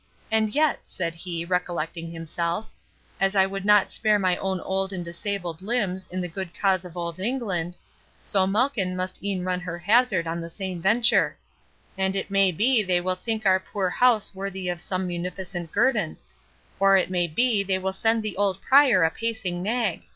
[0.31, 2.71] And yet," said he, recollecting himself,
[3.19, 6.83] "as I would not spare my own old and disabled limbs in the good cause
[6.85, 7.77] of Old England,
[8.23, 11.37] so Malkin must e'en run her hazard on the same venture;
[11.99, 16.97] and it may be they will think our poor house worthy of some munificent guerdon—or,
[16.97, 20.01] it may be, they will send the old Prior a pacing nag.